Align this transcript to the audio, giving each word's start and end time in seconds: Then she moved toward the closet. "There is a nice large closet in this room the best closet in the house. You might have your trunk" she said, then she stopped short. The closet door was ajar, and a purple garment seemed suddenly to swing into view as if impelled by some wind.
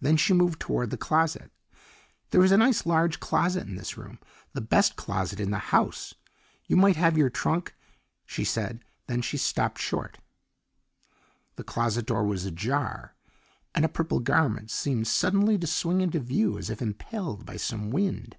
Then 0.00 0.16
she 0.16 0.32
moved 0.32 0.60
toward 0.60 0.90
the 0.90 0.96
closet. 0.96 1.50
"There 2.30 2.44
is 2.44 2.52
a 2.52 2.56
nice 2.56 2.86
large 2.86 3.18
closet 3.18 3.66
in 3.66 3.74
this 3.74 3.96
room 3.98 4.20
the 4.52 4.60
best 4.60 4.94
closet 4.94 5.40
in 5.40 5.50
the 5.50 5.58
house. 5.74 6.14
You 6.68 6.76
might 6.76 6.94
have 6.94 7.18
your 7.18 7.30
trunk" 7.30 7.74
she 8.24 8.44
said, 8.44 8.78
then 9.08 9.22
she 9.22 9.36
stopped 9.36 9.80
short. 9.80 10.18
The 11.56 11.64
closet 11.64 12.06
door 12.06 12.22
was 12.22 12.44
ajar, 12.44 13.16
and 13.74 13.84
a 13.84 13.88
purple 13.88 14.20
garment 14.20 14.70
seemed 14.70 15.08
suddenly 15.08 15.58
to 15.58 15.66
swing 15.66 16.00
into 16.00 16.20
view 16.20 16.56
as 16.58 16.70
if 16.70 16.80
impelled 16.80 17.44
by 17.44 17.56
some 17.56 17.90
wind. 17.90 18.36